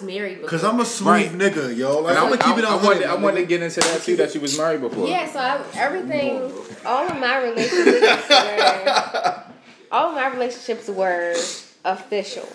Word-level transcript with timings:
was 0.00 0.06
married. 0.06 0.44
Cause 0.46 0.64
I'm 0.64 0.80
a 0.80 0.84
smooth 0.84 1.08
Right. 1.08 1.30
nigga, 1.32 1.76
yo. 1.76 2.00
Like 2.00 2.10
And 2.10 2.18
I'm 2.18 2.30
gonna 2.30 2.42
keep 2.42 2.58
it 2.58 2.64
on. 2.64 2.80
I, 2.80 2.82
wanted, 2.84 3.04
I 3.04 3.14
wanted 3.14 3.40
to 3.40 3.46
get 3.46 3.62
into 3.62 3.80
that 3.80 4.02
too. 4.02 4.16
That 4.16 4.34
you 4.34 4.40
was 4.40 4.56
married 4.58 4.80
before. 4.80 5.08
Yeah, 5.08 5.30
so 5.30 5.38
I, 5.38 5.60
everything, 5.76 6.52
all 6.84 7.08
of 7.08 7.18
my 7.18 7.42
relationships 7.42 8.28
were, 8.28 8.94
all 9.92 10.08
of 10.10 10.14
my 10.14 10.28
relationships 10.32 10.88
were 10.88 11.34
official. 11.84 12.48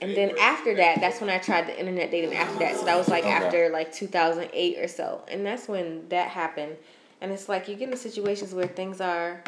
And 0.00 0.16
then 0.16 0.36
after 0.40 0.74
that, 0.76 1.00
that's 1.00 1.20
when 1.20 1.30
I 1.30 1.38
tried 1.38 1.68
the 1.68 1.78
internet 1.78 2.10
dating 2.10 2.34
after 2.34 2.58
that. 2.58 2.76
So 2.76 2.84
that 2.86 2.96
was 2.98 3.08
like 3.08 3.22
Okay. 3.24 3.32
after 3.32 3.68
like 3.68 3.92
2008 3.92 4.78
or 4.78 4.88
so. 4.88 5.22
And 5.28 5.46
that's 5.46 5.68
when 5.68 6.08
that 6.08 6.28
happened. 6.28 6.76
And 7.20 7.30
it's 7.30 7.48
like 7.48 7.68
you 7.68 7.76
get 7.76 7.88
in 7.88 7.96
situations 7.96 8.52
where 8.52 8.66
things 8.66 9.00
are 9.00 9.44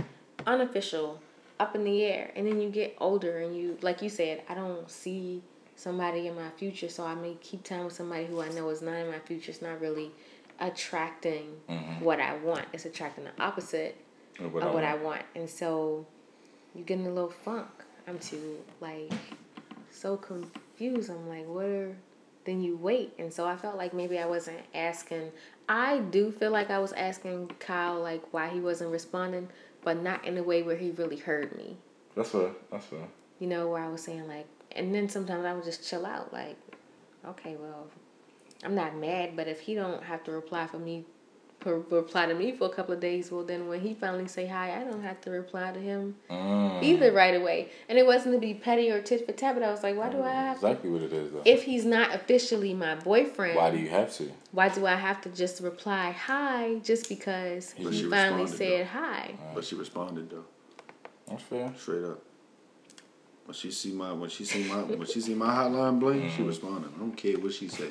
unofficial, 0.46 1.20
up 1.58 1.74
in 1.74 1.82
the 1.82 2.04
air. 2.04 2.30
And 2.36 2.46
then 2.46 2.60
you 2.60 2.68
get 2.68 2.94
older 2.98 3.38
and 3.38 3.56
you, 3.56 3.78
like 3.82 4.00
you 4.00 4.08
said, 4.08 4.42
I 4.48 4.54
don't 4.54 4.88
see 4.88 5.42
somebody 5.76 6.26
in 6.26 6.36
my 6.36 6.50
future. 6.50 6.88
So 6.88 7.04
I 7.04 7.14
may 7.14 7.36
keep 7.40 7.64
time 7.64 7.84
with 7.84 7.94
somebody 7.94 8.26
who 8.26 8.40
I 8.40 8.48
know 8.50 8.68
is 8.70 8.82
not 8.82 8.94
in 8.94 9.08
my 9.08 9.18
future. 9.18 9.50
It's 9.50 9.62
not 9.62 9.80
really 9.80 10.10
attracting 10.60 11.56
mm-hmm. 11.68 12.04
what 12.04 12.20
I 12.20 12.36
want. 12.36 12.66
It's 12.72 12.84
attracting 12.84 13.24
the 13.24 13.42
opposite 13.42 13.96
Of 14.38 14.52
what 14.52 14.62
of 14.62 14.70
I 14.70 14.74
what 14.74 14.84
I 14.84 14.94
want. 14.94 15.04
want. 15.04 15.22
And 15.34 15.50
so 15.50 16.06
you 16.74 16.84
get 16.84 16.98
in 16.98 17.06
a 17.06 17.12
little 17.12 17.30
funk. 17.30 17.68
I'm 18.06 18.18
too 18.18 18.58
like 18.80 19.12
so 19.90 20.16
confused. 20.16 21.10
I'm 21.10 21.28
like, 21.28 21.46
what 21.46 21.64
are 21.64 21.96
then 22.44 22.62
you 22.62 22.76
wait. 22.76 23.14
And 23.18 23.32
so 23.32 23.46
I 23.46 23.56
felt 23.56 23.76
like 23.76 23.94
maybe 23.94 24.18
I 24.18 24.26
wasn't 24.26 24.60
asking 24.74 25.32
I 25.68 26.00
do 26.00 26.30
feel 26.30 26.50
like 26.50 26.70
I 26.70 26.78
was 26.78 26.92
asking 26.92 27.52
Kyle 27.58 28.00
like 28.00 28.22
why 28.32 28.48
he 28.48 28.60
wasn't 28.60 28.90
responding, 28.90 29.48
but 29.82 30.02
not 30.02 30.24
in 30.24 30.36
a 30.36 30.42
way 30.42 30.62
where 30.62 30.76
he 30.76 30.90
really 30.90 31.16
heard 31.16 31.56
me. 31.56 31.76
That's 32.14 32.30
fair. 32.30 32.50
That's 32.70 32.86
fair. 32.86 33.06
You 33.40 33.46
know, 33.48 33.68
where 33.68 33.82
I 33.82 33.88
was 33.88 34.02
saying 34.02 34.28
like 34.28 34.46
and 34.74 34.94
then 34.94 35.08
sometimes 35.08 35.44
I 35.44 35.52
would 35.52 35.64
just 35.64 35.88
chill 35.88 36.04
out, 36.06 36.32
like, 36.32 36.56
okay, 37.26 37.56
well, 37.56 37.86
I'm 38.64 38.74
not 38.74 38.96
mad, 38.96 39.36
but 39.36 39.48
if 39.48 39.60
he 39.60 39.74
don't 39.74 40.02
have 40.04 40.24
to 40.24 40.32
reply 40.32 40.66
for 40.66 40.78
me 40.78 41.04
per, 41.60 41.76
reply 41.78 42.26
to 42.26 42.34
me 42.34 42.52
for 42.52 42.66
a 42.66 42.70
couple 42.70 42.92
of 42.94 43.00
days, 43.00 43.30
well 43.30 43.42
then 43.44 43.68
when 43.68 43.80
he 43.80 43.94
finally 43.94 44.26
say 44.28 44.46
hi, 44.46 44.78
I 44.80 44.84
don't 44.84 45.02
have 45.02 45.20
to 45.22 45.30
reply 45.30 45.72
to 45.72 45.80
him 45.80 46.16
Mm. 46.30 46.82
either 46.82 47.12
right 47.12 47.34
away. 47.34 47.70
And 47.88 47.98
it 47.98 48.06
wasn't 48.06 48.34
to 48.34 48.40
be 48.40 48.54
petty 48.54 48.90
or 48.90 49.00
tit 49.00 49.24
for 49.26 49.32
tat, 49.32 49.54
but 49.54 49.62
I 49.62 49.70
was 49.70 49.82
like, 49.82 49.96
why 49.96 50.08
do 50.10 50.22
I 50.22 50.30
have 50.30 50.60
to? 50.60 50.66
Exactly 50.66 50.90
what 50.90 51.02
it 51.02 51.12
is 51.12 51.32
though. 51.32 51.42
If 51.44 51.62
he's 51.64 51.84
not 51.84 52.14
officially 52.14 52.74
my 52.74 52.94
boyfriend, 52.96 53.56
Why 53.56 53.70
do 53.70 53.78
you 53.78 53.88
have 53.90 54.12
to? 54.16 54.30
why 54.52 54.68
do 54.70 54.86
I 54.86 54.94
have 54.96 55.20
to 55.22 55.28
just 55.30 55.60
reply 55.62 56.10
hi 56.12 56.76
just 56.82 57.08
because 57.08 57.74
But 57.82 57.92
he 57.92 58.02
finally 58.04 58.42
responded, 58.42 58.56
said 58.56 58.86
hi? 58.86 59.34
But 59.54 59.64
she 59.64 59.74
responded 59.74 60.30
though, 60.30 60.44
That's 61.28 61.42
fair. 61.42 61.72
straight 61.76 62.04
up. 62.04 62.22
When 63.46 63.54
she 63.54 63.70
see 63.70 63.92
my 63.92 64.12
when 64.12 64.30
she 64.30 64.44
see 64.44 64.64
my 64.64 64.82
when 64.82 65.06
she 65.06 65.20
see 65.20 65.34
my 65.34 65.46
hotline 65.54 66.00
bling, 66.00 66.22
Mm-hmm. 66.22 66.36
she 66.36 66.42
responded. 66.42 66.90
I 66.96 66.98
don't 66.98 67.16
care 67.16 67.38
what 67.38 67.52
she 67.52 67.68
say. 67.68 67.88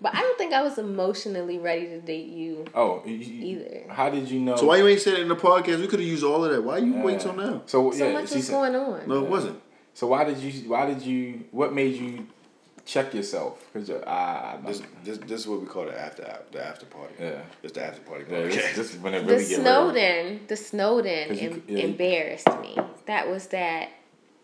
But 0.00 0.14
I 0.14 0.20
don't 0.20 0.38
think 0.38 0.52
I 0.52 0.62
was 0.62 0.78
emotionally 0.78 1.58
ready 1.58 1.86
to 1.86 2.00
date 2.00 2.28
you. 2.28 2.64
Oh, 2.74 3.02
you, 3.04 3.14
you- 3.14 3.58
Either. 3.60 3.92
How 3.92 4.10
did 4.10 4.30
you 4.30 4.38
know? 4.40 4.54
So 4.56 4.66
why 4.66 4.76
you 4.76 4.86
ain't 4.86 5.00
said 5.00 5.14
it 5.14 5.20
in 5.20 5.28
the 5.28 5.34
podcast? 5.36 5.80
We 5.80 5.88
could 5.88 5.98
have 6.00 6.08
used 6.08 6.22
all 6.24 6.44
of 6.44 6.52
that. 6.52 6.62
Why 6.62 6.78
you 6.78 6.94
wait 6.94 7.18
till 7.20 7.32
now? 7.34 7.62
So, 7.66 7.90
So 7.90 8.06
yeah, 8.06 8.12
much 8.12 8.28
she 8.30 8.36
was 8.36 8.46
said- 8.46 8.52
going 8.52 8.74
on. 8.76 9.08
No, 9.08 9.24
it 9.24 9.28
wasn't. 9.30 9.60
So 9.94 10.06
why 10.08 10.24
did 10.24 10.38
you? 10.38 10.68
Why 10.68 10.86
did 10.86 11.02
you? 11.02 11.44
What 11.50 11.72
made 11.74 11.94
you 11.96 12.26
check 12.84 13.12
yourself? 13.12 13.64
Because 13.72 13.90
I, 13.90 13.96
I, 14.06 14.58
This, 14.66 14.82
this 15.04 15.18
this 15.18 15.40
is 15.42 15.46
what 15.48 15.60
we 15.60 15.66
call 15.66 15.84
the 15.86 15.98
after 16.00 16.22
the 16.52 16.64
after 16.64 16.86
party. 16.86 17.14
Yeah. 17.20 17.40
it's 17.62 17.72
the 17.72 17.84
after 17.84 18.00
party. 18.02 18.24
yeah, 18.30 18.42
this, 18.44 18.76
this 18.76 18.94
is 18.94 19.00
when 19.00 19.14
it 19.14 19.26
The 19.26 19.32
really 19.32 19.44
get 19.48 19.58
real. 19.58 19.60
Snowden, 19.64 20.40
the 20.48 20.56
Snowden 20.56 21.28
em- 21.30 21.54
c- 21.54 21.62
yeah, 21.68 21.78
embarrassed 21.84 22.48
me. 22.62 22.76
That 23.06 23.28
was 23.28 23.46
that. 23.48 23.88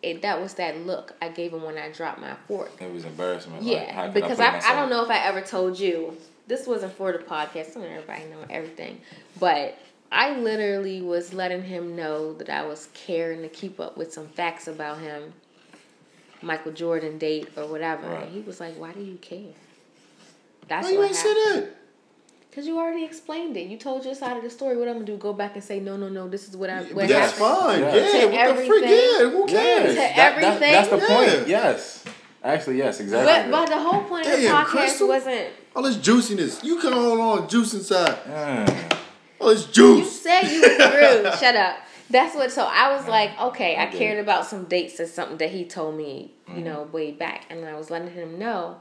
It, 0.05 0.23
that 0.23 0.41
was 0.41 0.55
that 0.55 0.79
look 0.87 1.15
I 1.23 1.29
gave 1.29 1.53
him 1.53 1.63
when 1.63 1.79
I 1.79 1.91
dropped 1.91 2.21
my 2.21 2.35
fork. 2.47 2.71
It 2.81 2.93
was 2.93 3.05
embarrassment. 3.05 3.63
Yeah, 3.63 4.05
could 4.07 4.15
because 4.15 4.37
put 4.37 4.47
I, 4.47 4.73
I 4.73 4.75
don't 4.77 4.91
know 4.91 5.03
if 5.03 5.11
I 5.11 5.19
ever 5.19 5.41
told 5.41 5.79
you. 5.79 6.17
This 6.47 6.67
wasn't 6.67 6.93
for 6.93 7.11
the 7.11 7.19
podcast. 7.19 7.71
I 7.71 7.75
don't 7.75 7.83
know 7.85 7.89
everybody 7.89 8.25
know 8.25 8.45
everything, 8.51 9.01
but 9.41 9.79
I 10.13 10.37
literally 10.37 11.01
was 11.01 11.33
letting 11.33 11.63
him 11.63 11.97
know 11.97 12.35
that 12.35 12.51
I 12.51 12.67
was 12.67 12.89
caring 12.93 13.41
to 13.43 13.49
keep 13.49 13.81
up 13.81 13.97
with 13.97 14.13
some 14.13 14.29
facts 14.29 14.69
about 14.69 14.99
him, 14.99 15.33
Michael 16.43 16.73
Jordan 16.73 17.17
date 17.17 17.49
or 17.57 17.67
whatever. 17.67 18.07
Right. 18.07 18.25
And 18.25 18.33
he 18.33 18.41
was 18.41 18.61
like, 18.61 18.79
"Why 18.79 18.93
do 18.93 19.01
you 19.01 19.17
care?" 19.17 19.55
That's 20.69 20.87
Why 20.87 20.93
you 20.93 20.99
what 20.99 21.09
ain't 21.09 21.17
happened. 21.17 21.63
that? 21.65 21.77
Cause 22.55 22.67
you 22.69 22.79
already 22.79 23.05
explained 23.05 23.57
it. 23.57 23.67
You 23.67 23.77
told 23.77 24.05
your 24.05 24.15
side 24.15 24.37
of 24.37 24.43
the 24.45 24.51
story. 24.51 24.77
What 24.77 24.87
I'm 24.87 24.95
gonna 24.95 25.07
do? 25.07 25.17
Go 25.17 25.33
back 25.33 25.55
and 25.57 25.65
say, 25.65 25.81
"No, 25.81 25.97
no, 25.97 26.09
no. 26.09 26.29
This 26.29 26.49
is 26.49 26.57
what 26.57 26.71
I." 26.71 26.83
What 26.85 27.09
That's 27.09 27.37
happened. 27.37 27.59
fine. 27.59 27.81
Yeah. 27.81 27.95
Yeah, 27.95 28.21
To 28.21 28.27
what 28.29 28.57
the 28.57 28.67
freak? 28.67 28.85
everything. 28.85 28.91
Yeah, 28.91 29.31
who 29.31 29.45
Yes, 29.49 29.51
cares? 29.51 29.89
To 29.91 29.95
that- 29.97 30.17
that- 30.17 30.33
everything? 30.45 30.73
that's 30.73 30.89
the 30.89 30.99
point. 30.99 31.49
Yes, 31.49 32.05
actually, 32.45 32.79
yes, 32.79 33.01
exactly. 33.01 33.51
But 33.51 33.69
but 33.69 33.69
the 33.75 33.79
whole 33.83 34.03
point 34.05 34.27
of 34.27 34.41
the 34.41 34.47
podcast 34.47 34.65
Crystal. 34.67 35.09
wasn't. 35.09 35.49
All 35.75 35.83
this 35.83 35.97
juiciness. 35.97 36.63
You 36.63 36.79
come 36.81 36.95
on 36.95 37.21
on 37.21 37.49
juice 37.49 37.75
inside. 37.75 38.17
Mm. 38.29 38.93
All 39.41 39.49
this 39.49 39.65
juice. 39.67 39.99
You 39.99 40.05
said 40.05 40.43
you 40.43 40.61
grew. 40.61 41.33
Shut 41.41 41.57
up. 41.57 41.79
That's 42.09 42.37
what. 42.37 42.53
So 42.53 42.63
I 42.71 42.95
was 42.95 43.09
like, 43.09 43.31
okay, 43.41 43.75
I 43.75 43.89
Okay. 43.89 43.99
cared 43.99 44.19
about 44.21 44.47
some 44.47 44.67
dates 44.67 45.01
or 45.01 45.07
something 45.09 45.39
that 45.39 45.51
he 45.51 45.65
told 45.65 45.97
me, 45.97 46.35
you 46.47 46.55
Mm-hmm. 46.55 46.65
know, 46.65 46.89
way 46.93 47.11
back, 47.11 47.47
and 47.51 47.65
I 47.65 47.75
was 47.75 47.91
letting 47.91 48.11
him 48.13 48.39
know 48.39 48.77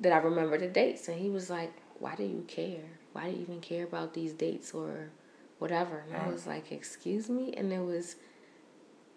that 0.00 0.12
I 0.12 0.18
remember 0.18 0.56
the 0.56 0.68
dates, 0.68 1.08
and 1.08 1.18
he 1.20 1.28
was 1.28 1.50
like, 1.50 1.70
"Why 2.00 2.14
do 2.14 2.24
you 2.24 2.44
care? 2.48 2.84
Why 3.12 3.24
do 3.30 3.36
you 3.36 3.42
even 3.42 3.60
care 3.60 3.84
about 3.84 4.14
these 4.14 4.32
dates 4.32 4.72
or 4.72 5.10
whatever?" 5.58 6.04
And 6.08 6.16
I 6.16 6.28
was 6.28 6.46
like, 6.46 6.70
"Excuse 6.72 7.28
me," 7.28 7.52
and 7.56 7.72
it 7.72 7.80
was. 7.84 8.16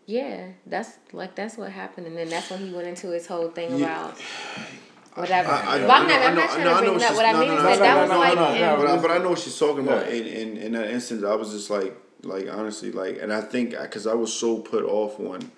Yeah, 0.08 0.48
that's 0.66 0.98
like 1.14 1.36
that's 1.36 1.58
what 1.58 1.72
happened, 1.72 2.08
and 2.08 2.18
then 2.18 2.28
that's 2.30 2.50
when 2.50 2.60
he 2.60 2.74
went 2.74 2.88
into 2.88 3.08
his 3.12 3.28
whole 3.28 3.50
thing 3.50 3.78
Yeah. 3.78 3.86
about 4.08 4.18
whatever. 5.16 5.50
I- 5.52 5.76
I- 5.76 5.80
but 5.80 5.90
I'm 5.90 6.06
I 6.06 6.08
not, 6.08 6.08
know- 6.08 6.26
I'm 6.26 6.36
not 6.36 6.50
trying 6.50 6.64
to 6.64 6.82
bring 6.82 6.98
that. 6.98 7.16
What 7.16 7.26
I 7.26 7.34
mean 7.40 7.52
is 7.52 7.64
that 7.64 7.80
that 7.80 8.02
was 8.02 8.10
like, 8.10 8.36
But 8.36 8.88
I, 8.88 9.02
but 9.02 9.12
I 9.12 9.18
know 9.20 9.30
what 9.30 9.40
she's 9.40 9.58
talking 9.58 9.88
about. 9.88 10.08
In, 10.10 10.26
in 10.26 10.58
in 10.58 10.72
that 10.74 10.90
instance, 10.90 11.24
I 11.24 11.36
was 11.36 11.52
just 11.52 11.70
like 11.70 11.96
like 12.24 12.48
honestly 12.52 12.92
like, 12.92 13.20
and 13.22 13.32
I 13.32 13.42
think 13.42 13.72
because 13.80 14.08
I 14.08 14.14
was 14.16 14.34
so 14.34 14.58
put 14.58 14.84
off 14.84 15.20
on 15.20 15.52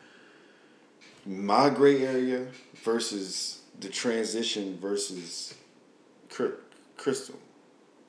my 1.26 1.70
gray 1.70 2.06
area 2.06 2.48
versus 2.84 3.62
the 3.80 3.88
transition 3.90 4.78
versus 4.80 5.56
Crystal. 6.98 7.40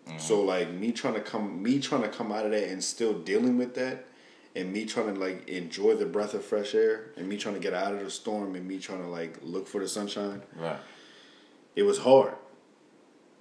Mm-hmm. 0.06 0.19
So 0.19 0.43
like 0.43 0.71
me 0.71 0.93
trying 0.93 1.15
to 1.15 1.21
come 1.21 1.62
me 1.62 1.81
trying 1.81 2.03
to 2.03 2.09
come 2.09 2.31
out 2.33 2.45
of 2.45 2.53
that 2.53 2.69
and 2.69 2.83
still 2.83 3.15
dealing 3.15 3.56
with 3.56 3.75
that. 3.75 4.06
And 4.56 4.72
me 4.72 4.84
trying 4.84 5.12
to 5.12 5.21
like 5.21 5.49
enjoy 5.49 5.97
the 5.97 6.06
breath 6.06 6.33
of 6.33 6.45
fresh 6.45 6.77
air, 6.77 7.11
and 7.17 7.28
me 7.28 7.37
trying 7.37 7.56
to 7.56 7.61
get 7.61 7.75
out 7.75 7.93
of 7.93 8.00
the 8.00 8.11
storm, 8.11 8.55
and 8.55 8.69
me 8.69 8.78
trying 8.78 9.03
to 9.03 9.09
like 9.09 9.39
look 9.43 9.67
for 9.67 9.81
the 9.81 9.89
sunshine 9.89 10.43
Right. 10.56 10.78
it 11.75 11.83
was 11.83 11.99
hard. 11.99 12.34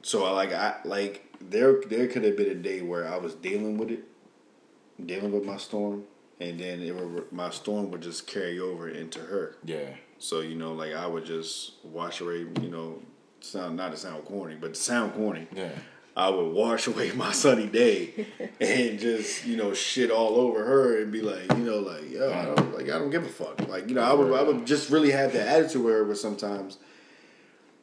So 0.02 0.26
I 0.26 0.32
like 0.32 0.52
I 0.52 0.78
like 0.86 1.32
there 1.40 1.82
there 1.88 2.08
could 2.08 2.24
have 2.24 2.36
been 2.36 2.50
a 2.50 2.56
day 2.56 2.82
where 2.82 3.08
I 3.08 3.18
was 3.18 3.36
dealing 3.36 3.78
with 3.78 3.92
it, 3.92 4.06
dealing 5.06 5.32
with 5.32 5.46
my 5.46 5.58
storm, 5.58 6.06
and 6.40 6.60
then 6.60 6.82
it 6.82 6.96
would, 6.96 7.32
my 7.32 7.52
storm 7.52 7.92
would 7.92 8.02
just 8.02 8.26
carry 8.26 8.60
over 8.60 8.90
into 8.90 9.20
her. 9.20 9.56
Yeah. 9.64 9.96
So 10.18 10.40
you 10.42 10.56
know, 10.56 10.74
like 10.74 10.94
I 10.94 11.06
would 11.06 11.26
just 11.26 11.74
wash 11.84 12.22
away. 12.22 12.40
You 12.40 12.70
know, 12.72 13.02
sound 13.44 13.78
not 13.78 13.92
to 13.92 13.98
sound 13.98 14.26
corny, 14.26 14.56
but 14.60 14.74
to 14.74 14.80
sound 14.80 15.14
corny. 15.14 15.48
Yeah. 15.56 15.70
I 16.16 16.30
would 16.30 16.54
wash 16.54 16.86
away 16.92 17.12
my 17.14 17.32
sunny 17.32 17.66
day 17.68 18.28
and 18.62 19.00
just 19.00 19.46
you 19.48 19.58
know 19.58 19.74
shit 19.74 20.12
all 20.12 20.36
over 20.36 20.64
her 20.64 21.02
and 21.02 21.12
be 21.12 21.22
like 21.22 21.52
you 21.58 21.64
know 21.64 21.80
like 21.80 22.10
yo 22.12 22.32
I 22.32 22.46
don't 22.46 22.76
like 22.76 22.86
I 22.90 23.00
don't 23.00 23.10
give 23.10 23.26
a 23.26 23.30
fuck 23.30 23.68
like 23.68 23.90
you 23.90 23.96
know 23.96 24.02
I 24.02 24.14
would 24.14 24.32
I 24.32 24.44
would 24.44 24.66
just 24.68 24.90
really 24.92 25.10
have 25.12 25.34
that 25.34 25.48
attitude 25.48 25.84
with 25.84 25.94
her 25.94 26.04
with 26.04 26.20
sometimes, 26.20 26.78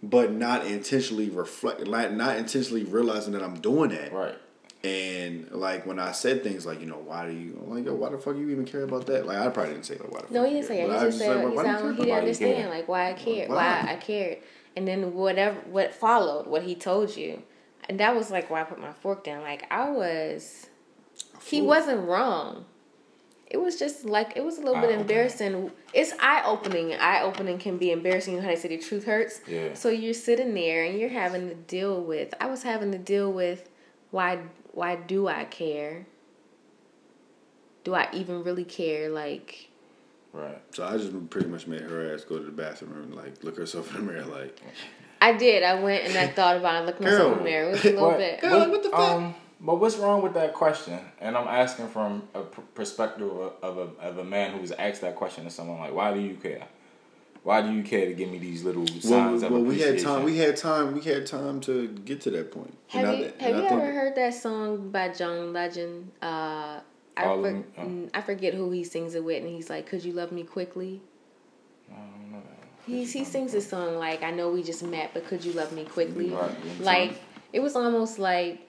but 0.03 0.32
not 0.32 0.65
intentionally 0.66 1.28
reflect 1.28 1.87
like 1.88 2.12
not 2.12 2.37
intentionally 2.37 2.84
realizing 2.84 3.32
that 3.32 3.43
I'm 3.43 3.59
doing 3.60 3.91
that 3.91 4.12
Right. 4.12 4.37
and 4.84 5.50
like 5.50 5.84
when 5.84 5.99
I 5.99 6.12
said 6.12 6.44
things 6.44 6.65
like 6.65 6.78
you 6.81 6.87
know 6.87 6.99
why 7.04 7.26
do 7.26 7.32
you 7.32 7.59
I'm 7.62 7.75
like 7.75 7.84
yo 7.84 7.94
why 7.94 8.10
the 8.10 8.19
fuck 8.19 8.37
you 8.37 8.49
even 8.50 8.65
care 8.65 8.84
about 8.84 9.06
that 9.06 9.26
like 9.26 9.38
I 9.38 9.49
probably 9.49 9.72
didn't 9.72 9.87
say 9.87 9.97
like 9.99 10.12
why 10.12 10.20
the 10.20 10.32
No, 10.32 10.41
fuck 10.43 10.49
he 10.50 10.54
didn't 10.54 10.69
say 10.69 10.76
care? 10.76 10.87
it. 10.87 10.93
He 11.00 11.06
just 11.06 11.19
said 11.19 11.37
like, 11.37 11.49
he 11.50 11.56
why 11.56 11.62
sounded 11.65 11.81
care 11.82 11.91
he 11.91 11.97
didn't 11.97 12.09
Why 12.09 12.15
you 12.15 12.20
understand 12.20 12.70
like 12.70 12.88
why 12.88 13.10
I 13.10 13.12
cared, 13.15 13.49
Why? 13.49 13.54
why 13.56 13.93
I 13.93 13.97
cared, 13.97 14.38
and 14.76 14.86
then 14.86 15.14
whatever 15.14 15.58
what 15.60 15.94
followed, 15.94 16.46
what 16.46 16.62
he 16.62 16.75
told 16.75 17.17
you, 17.17 17.43
and 17.88 17.99
that 18.00 18.14
was 18.14 18.31
like 18.31 18.50
why 18.50 18.61
I 18.61 18.64
put 18.64 18.78
my 18.81 18.93
fork 18.93 19.25
down. 19.25 19.43
Like 19.43 19.67
I 19.70 19.90
was, 19.90 20.69
he 21.44 21.61
wasn't 21.62 22.06
wrong. 22.06 22.64
It 23.46 23.61
was 23.61 23.78
just 23.78 24.05
like 24.05 24.34
it 24.37 24.44
was 24.44 24.58
a 24.58 24.61
little 24.61 24.75
bit 24.76 24.82
ah, 24.84 24.87
Eye-opening. 24.90 25.00
embarrassing. 25.00 25.70
It's 25.93 26.12
eye 26.20 26.43
opening. 26.46 26.94
Eye 26.94 27.22
opening 27.22 27.58
can 27.58 27.78
be 27.78 27.90
embarrassing. 27.90 28.34
You 28.34 28.40
know 28.40 28.46
how 28.46 28.55
they 28.55 28.61
say 28.61 28.69
the 28.69 28.78
truth 28.78 29.05
hurts. 29.05 29.40
Yeah. 29.49 29.75
So 29.75 29.88
you're 29.88 30.14
sitting 30.14 30.55
there 30.55 30.84
and 30.84 30.96
you're 30.99 31.08
having 31.08 31.49
to 31.49 31.55
deal 31.56 32.00
with. 32.00 32.32
I 32.40 32.46
was 32.46 32.62
having 32.62 32.93
to 32.93 32.99
deal 32.99 33.32
with 33.32 33.69
why 34.12 34.38
why 34.73 34.94
do 34.94 35.26
I 35.26 35.44
care? 35.44 36.06
Do 37.82 37.94
I 37.94 38.08
even 38.12 38.44
really 38.44 38.64
care? 38.64 39.08
Like 39.08 39.69
Right. 40.32 40.61
so 40.73 40.85
I 40.87 40.97
just 40.97 41.31
pretty 41.31 41.49
much 41.49 41.67
made 41.67 41.81
her 41.82 42.15
ass 42.15 42.23
go 42.25 42.38
to 42.38 42.44
the 42.44 42.53
bathroom 42.53 42.93
and 43.03 43.15
like 43.15 43.43
look 43.43 43.56
herself 43.56 43.94
in 43.94 44.06
the 44.06 44.12
mirror 44.12 44.25
like 44.27 44.61
I 45.21 45.32
did. 45.37 45.62
I 45.62 45.75
went 45.82 46.05
and 46.09 46.17
I 46.17 46.29
thought 46.32 46.56
about 46.56 46.82
it, 46.82 46.87
looked 46.87 47.00
myself 47.00 47.32
in 47.32 47.38
the 47.38 47.44
mirror. 47.44 47.69
It 47.69 47.73
was 47.73 47.85
a 47.85 47.91
little 47.91 48.09
What- 48.09 48.19
bit. 48.19 48.41
Girl, 48.41 48.59
like, 48.59 48.69
what 48.71 48.82
the 48.82 48.91
fuck? 48.91 49.00
Um, 49.00 49.35
but 49.61 49.79
what's 49.79 49.97
wrong 49.99 50.23
with 50.23 50.32
that 50.35 50.55
question? 50.55 50.99
And 51.21 51.37
I'm 51.37 51.47
asking 51.47 51.88
from 51.88 52.23
a 52.35 52.41
pr- 52.43 52.61
perspective 52.75 53.29
of, 53.31 53.53
of 53.62 53.77
a 53.79 54.03
of 54.03 54.19
a 54.19 54.25
man 54.25 54.56
who's 54.59 54.73
asked 54.73 55.03
that 55.03 55.17
question 55.17 55.44
to 55.44 55.50
someone 55.50 55.79
like, 55.81 55.93
"Why 55.93 56.15
do 56.15 56.21
you 56.21 56.35
care?" 56.37 56.67
Why 57.43 57.62
do 57.62 57.73
you 57.73 57.83
care 57.83 58.05
to 58.05 58.12
give 58.12 58.29
me 58.31 58.37
these 58.38 58.65
little 58.65 58.87
signs 58.87 59.06
Well, 59.11 59.44
of 59.47 59.50
well, 59.53 59.62
we 59.62 59.79
had 59.81 59.99
time. 59.99 60.25
We 60.25 60.37
had 60.37 60.56
time. 60.59 60.93
We 60.94 61.00
had 61.00 61.26
time 61.26 61.61
to 61.62 61.88
get 61.88 62.21
to 62.23 62.31
that 62.33 62.53
point. 62.53 62.76
Have 62.88 63.05
And 63.05 63.11
I- 63.11 63.15
you 63.19 63.25
and 63.25 63.41
have 63.41 63.56
you 63.56 63.62
ever 63.65 63.93
heard 63.93 64.15
that 64.17 64.35
song 64.35 64.91
by 64.91 65.09
John 65.09 65.53
Legend? 65.55 66.11
Uh, 66.23 66.81
I, 67.20 67.25
for? 67.25 67.64
Oh. 67.78 67.81
mm, 67.81 68.11
I 68.14 68.20
forget 68.22 68.55
who 68.55 68.70
he 68.70 68.84
sings 68.84 69.14
it 69.14 69.25
with, 69.25 69.43
and 69.43 69.52
he's 69.52 69.70
like, 69.70 69.87
"Could 69.87 70.05
you 70.05 70.12
love 70.12 70.32
me 70.32 70.43
quickly?" 70.43 71.00
I 71.90 71.94
don't 71.94 72.32
know. 72.32 72.43
He's, 72.87 73.12
he 73.12 73.25
sings 73.25 73.55
a 73.55 73.61
song 73.61 73.96
like, 73.96 74.22
"I 74.22 74.31
know 74.31 74.50
we 74.50 74.62
just 74.62 74.82
met, 74.82 75.12
but 75.14 75.26
could 75.26 75.44
you 75.44 75.52
love 75.52 75.72
me 75.72 75.84
quickly?" 75.84 76.31
Right. 76.31 76.81
Like 76.81 77.20
it 77.52 77.61
was 77.61 77.76
almost 77.76 78.19
like 78.19 78.67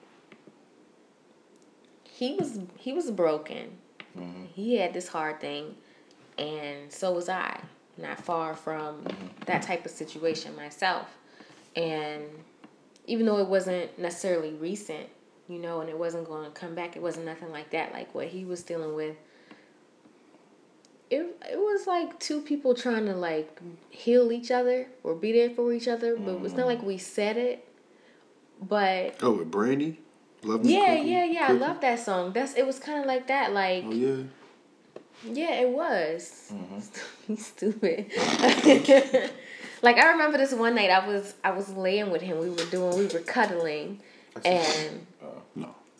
he 2.04 2.34
was 2.34 2.60
he 2.76 2.92
was 2.92 3.10
broken. 3.10 3.70
Mm-hmm. 4.16 4.44
He 4.54 4.76
had 4.76 4.92
this 4.92 5.08
hard 5.08 5.40
thing, 5.40 5.74
and 6.38 6.92
so 6.92 7.12
was 7.12 7.28
I. 7.28 7.60
Not 7.98 8.18
far 8.18 8.54
from 8.54 9.04
that 9.44 9.62
type 9.62 9.84
of 9.84 9.90
situation 9.90 10.56
myself, 10.56 11.08
and 11.76 12.24
even 13.06 13.26
though 13.26 13.38
it 13.38 13.48
wasn't 13.48 13.98
necessarily 13.98 14.54
recent, 14.54 15.08
you 15.48 15.58
know, 15.58 15.80
and 15.80 15.88
it 15.90 15.98
wasn't 15.98 16.26
going 16.26 16.44
to 16.44 16.50
come 16.50 16.74
back, 16.74 16.96
it 16.96 17.02
wasn't 17.02 17.26
nothing 17.26 17.50
like 17.52 17.70
that. 17.70 17.92
Like 17.92 18.14
what 18.14 18.28
he 18.28 18.44
was 18.44 18.62
dealing 18.62 18.94
with. 18.94 19.16
It, 21.10 21.36
it 21.50 21.58
was 21.58 21.86
like 21.86 22.18
two 22.20 22.40
people 22.40 22.74
trying 22.74 23.04
to 23.04 23.14
like 23.14 23.60
heal 23.90 24.32
each 24.32 24.50
other 24.50 24.86
or 25.02 25.14
be 25.14 25.32
there 25.32 25.50
for 25.50 25.70
each 25.72 25.86
other, 25.86 26.16
but 26.16 26.42
it's 26.44 26.54
not 26.54 26.66
like 26.66 26.82
we 26.82 26.96
said 26.96 27.36
it. 27.36 27.68
But 28.62 29.16
Oh, 29.22 29.32
with 29.32 29.50
Brandy. 29.50 29.98
Love 30.44 30.64
yeah, 30.64 30.86
Quickly? 30.94 31.12
yeah, 31.12 31.24
yeah. 31.24 31.46
I 31.50 31.52
love 31.52 31.80
that 31.82 32.00
song. 32.00 32.32
That's 32.32 32.54
it 32.54 32.66
was 32.66 32.78
kind 32.78 32.98
of 32.98 33.04
like 33.06 33.26
that. 33.26 33.52
Like 33.52 33.84
Oh 33.86 33.92
yeah. 33.92 34.22
yeah, 35.24 35.60
it 35.60 35.68
was. 35.68 36.50
Mm-hmm. 36.52 37.34
Stupid. 37.36 38.10
like 39.82 39.98
I 39.98 40.12
remember 40.12 40.38
this 40.38 40.52
one 40.54 40.74
night 40.74 40.90
I 40.90 41.06
was 41.06 41.34
I 41.44 41.50
was 41.50 41.68
laying 41.70 42.10
with 42.10 42.22
him. 42.22 42.38
We 42.38 42.48
were 42.48 42.64
doing 42.70 42.96
we 42.96 43.06
were 43.06 43.20
cuddling, 43.20 44.00
and. 44.46 45.06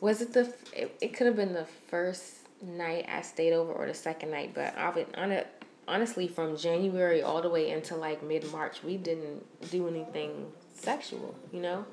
Was 0.03 0.21
it 0.21 0.33
the 0.35 0.53
it, 0.75 0.95
it 1.01 1.15
could 1.15 1.29
have 1.29 1.37
been 1.37 1.55
the 1.55 1.65
first 1.87 2.41
night 2.61 3.07
I 3.09 3.23
stayed 3.23 3.53
over 3.53 3.73
or 3.73 3.87
the 3.87 3.95
second 3.95 4.33
night, 4.33 4.51
but 4.53 4.77
I 4.77 4.91
would 4.91 5.07
on 5.17 5.31
it 5.31 5.47
honestly 5.89 6.29
from 6.29 6.57
January 6.57 7.23
all 7.23 7.41
the 7.41 7.49
way 7.49 7.71
into 7.71 7.97
like 7.97 8.23
mid 8.23 8.51
March 8.53 8.83
we 8.83 8.99
didn't 8.99 9.71
do 9.71 9.89
anything 9.89 10.53
sexual, 10.75 11.35
you 11.53 11.61
know? 11.61 11.87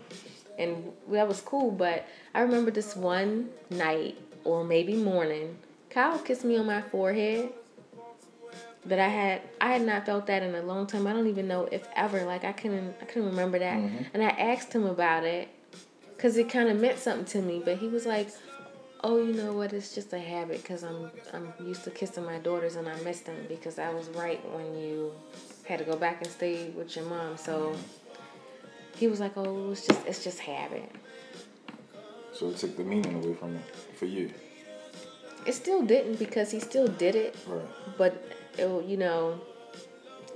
And 0.58 0.92
that 1.10 1.28
was 1.28 1.40
cool, 1.40 1.72
but 1.72 2.06
I 2.34 2.42
remember 2.42 2.72
this 2.72 2.96
one 2.96 3.50
night 3.70 4.18
or 4.44 4.64
maybe 4.64 4.96
morning, 4.96 5.58
Kyle 5.90 6.18
kissed 6.18 6.44
me 6.44 6.58
on 6.58 6.66
my 6.66 6.82
forehead. 6.82 7.50
But 8.86 8.98
I 8.98 9.08
had 9.08 9.42
I 9.62 9.74
had 9.74 9.84
not 9.84 10.08
felt 10.08 10.26
that 10.28 10.42
in 10.42 10.56
a 10.56 10.64
long 10.64 10.88
time. 10.88 11.06
I 11.06 11.14
don't 11.14 11.28
even 11.28 11.48
know 11.48 11.68
if 11.72 11.88
ever. 11.96 12.24
Like 12.24 12.44
I 12.44 12.54
couldn't 12.54 12.96
I 13.02 13.06
couldn't 13.06 13.30
remember 13.30 13.60
that. 13.60 13.78
Mm-hmm. 13.78 14.04
And 14.16 14.24
I 14.24 14.30
asked 14.30 14.74
him 14.74 14.86
about 14.86 15.26
it 15.26 15.50
because 16.20 16.36
it 16.36 16.50
kind 16.50 16.68
of 16.68 16.78
meant 16.78 17.00
something 17.00 17.24
to 17.24 17.42
me. 17.42 17.62
But 17.64 17.78
he 17.78 17.88
was 17.88 18.06
like, 18.06 18.28
"Oh, 19.06 19.24
you 19.24 19.34
know 19.34 19.54
what? 19.54 19.72
It's 19.72 19.96
just 19.96 20.12
a 20.12 20.20
habit 20.20 20.62
because 20.62 20.84
I'm 20.84 21.10
I'm 21.34 21.54
used 21.66 21.86
to 21.86 21.92
kissing 21.92 22.26
my 22.26 22.40
daughters 22.40 22.76
and 22.76 22.90
I 22.90 23.02
missed 23.04 23.26
them 23.26 23.38
because 23.48 23.80
I 23.80 23.90
was 23.94 24.10
right 24.10 24.42
when 24.54 24.78
you 24.78 25.14
had 25.66 25.80
to 25.80 25.86
go 25.86 25.96
back 25.96 26.22
and 26.22 26.30
stay 26.30 26.72
with 26.72 26.94
your 26.98 27.06
mom." 27.06 27.38
So 27.38 27.74
he 28.98 29.08
was 29.08 29.22
like, 29.22 29.38
"Oh, 29.38 29.72
it's 29.72 29.88
just 29.88 30.06
it's 30.06 30.24
just 30.24 30.40
habit." 30.40 30.92
So 32.34 32.50
it 32.50 32.58
took 32.58 32.76
the 32.76 32.84
meaning 32.84 33.24
away 33.24 33.34
from 33.34 33.56
it 33.56 33.66
for 33.96 34.06
you. 34.06 34.32
It 35.46 35.54
still 35.54 35.84
didn't 35.84 36.20
because 36.20 36.52
he 36.52 36.60
still 36.60 36.88
did 36.88 37.16
it. 37.16 37.36
Right. 37.48 37.98
But 37.98 38.22
it, 38.58 38.86
you 38.86 38.98
know, 38.98 39.40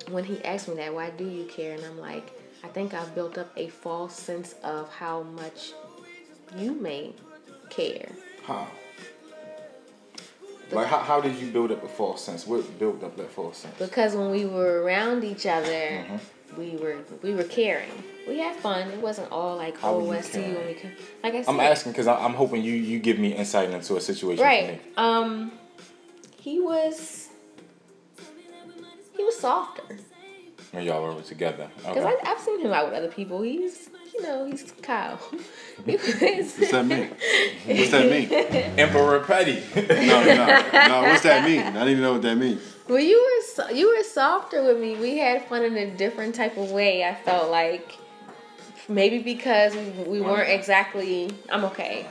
when 0.10 0.24
he 0.24 0.42
asked 0.46 0.70
me 0.70 0.76
that, 0.76 0.94
why 0.94 1.10
do 1.10 1.28
you 1.28 1.44
care? 1.46 1.76
And 1.76 1.84
I'm 1.84 2.00
like, 2.00 2.32
I 2.64 2.68
think 2.68 2.94
I've 2.94 3.14
built 3.14 3.38
up 3.38 3.52
a 3.58 3.68
false 3.68 4.16
sense 4.16 4.56
of 4.64 4.90
how 4.96 5.24
much 5.24 5.74
you 6.58 6.72
may 6.74 7.14
care. 7.70 8.10
How? 8.46 8.68
Like 10.72 10.88
how, 10.88 11.00
how 11.00 11.22
did 11.22 11.36
you 11.36 11.52
build 11.52 11.72
up 11.72 11.84
a 11.84 11.88
false 11.88 12.24
sense? 12.24 12.48
What 12.48 12.80
built 12.80 13.04
up 13.04 13.16
that 13.18 13.30
false 13.32 13.58
sense? 13.58 13.76
Because 13.78 14.16
when 14.16 14.32
we 14.32 14.46
were 14.46 14.82
around 14.82 15.24
each 15.24 15.46
other, 15.46 15.70
Mm-hmm. 15.70 16.60
we 16.60 16.76
were 16.78 16.98
we 17.22 17.36
were 17.36 17.44
caring. 17.44 17.92
We 18.28 18.40
had 18.40 18.56
fun. 18.56 18.88
It 18.90 19.02
wasn't 19.02 19.32
all 19.32 19.58
like, 19.58 19.78
How 19.80 19.96
oh, 19.96 20.12
I 20.12 20.22
see 20.22 20.48
you 20.48 20.56
when 20.56 20.68
we 20.68 20.74
come. 20.76 20.92
Like 21.22 21.34
I 21.36 21.42
said, 21.42 21.52
I'm 21.52 21.60
asking 21.60 21.92
because 21.92 22.08
I'm 22.08 22.34
hoping 22.34 22.64
you 22.64 22.74
you 22.74 23.00
give 23.00 23.20
me 23.20 23.34
insight 23.36 23.70
into 23.70 23.98
a 23.98 24.02
situation. 24.02 24.44
Right? 24.44 24.82
Um, 24.98 25.52
he 26.40 26.60
was 26.60 27.30
he 29.18 29.24
was 29.24 29.38
softer. 29.38 29.84
When 30.74 30.84
y'all 30.86 31.04
were 31.16 31.22
together. 31.22 31.70
Because 31.78 31.98
Okay. 31.98 32.16
I've 32.26 32.40
seen 32.40 32.60
him 32.60 32.74
out 32.74 32.88
with 32.90 32.96
other 32.98 33.08
people. 33.08 33.44
He's, 33.44 33.90
you 34.12 34.24
know, 34.24 34.44
he's 34.46 34.74
Kyle. 34.82 35.20
he 35.86 35.92
was, 35.98 36.02
What's 36.58 36.72
that 36.72 36.86
mean? 36.88 37.10
What's 37.68 37.92
that 37.92 38.10
mean? 38.10 38.28
Emperor 38.80 39.20
Petty. 39.20 39.62
No, 40.08 40.24
no, 40.24 40.36
no. 40.36 41.02
What's 41.04 41.22
that 41.22 41.46
mean? 41.48 41.62
I 41.62 41.72
don't 41.74 41.90
even 41.90 42.02
know 42.02 42.14
what 42.14 42.24
that 42.24 42.36
means. 42.38 42.60
well, 42.90 43.00
you 43.00 43.18
were 43.22 43.44
so, 43.54 43.70
you 43.70 43.96
were 43.96 44.04
softer 44.04 44.64
with 44.64 44.80
me. 44.80 44.96
We 44.98 45.20
had 45.20 45.46
fun 45.48 45.64
in 45.64 45.78
a 45.78 45.96
different 45.96 46.34
type 46.34 46.58
of 46.58 46.72
way. 46.72 47.04
I 47.06 47.14
felt 47.14 47.52
like 47.52 47.96
maybe 48.90 49.20
because 49.20 49.76
we, 49.76 49.90
we 50.08 50.22
weren't 50.22 50.50
exactly 50.50 51.30
I'm 51.50 51.64
okay, 51.66 52.08